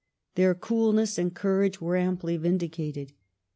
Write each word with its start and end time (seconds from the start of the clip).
Their 0.33 0.55
coolness 0.55 1.19
and 1.19 1.31
coui 1.31 1.67
age 1.67 1.79
were 1.79 1.95
amply 1.95 2.35
vindicated. 2.35 3.13